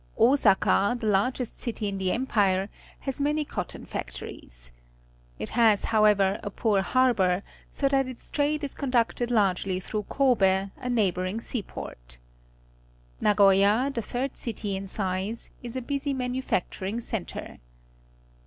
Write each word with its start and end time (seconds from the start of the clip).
OsakOj 0.17 0.99
the 0.99 1.05
largest 1.05 1.57
citj 1.57 1.87
in 1.87 1.99
the 1.99 2.11
Empire, 2.11 2.69
has 3.01 3.19
manj^ 3.19 3.47
cotton 3.47 3.85
factories. 3.85 4.71
It 5.37 5.49
has, 5.49 5.83
however, 5.85 6.39
a 6.41 6.49
poor 6.49 6.81
harbour, 6.81 7.43
so 7.69 7.87
that 7.87 8.07
its 8.07 8.31
trade 8.31 8.63
is 8.63 8.73
conducted 8.73 9.29
largely 9.29 9.79
through 9.79 10.07
Kobe, 10.09 10.71
a 10.75 10.89
neighbouring 10.89 11.39
seaport. 11.39 12.17
_Ajagoyfl, 13.21 13.93
the 13.93 14.01
third 14.01 14.37
city 14.37 14.75
in 14.75 14.87
size, 14.87 15.51
is 15.61 15.75
a 15.75 15.83
busy 15.83 16.15
manufacturing 16.15 16.99
centre. 16.99 17.59